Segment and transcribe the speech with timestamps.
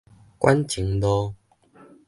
[0.39, 1.35] 館前路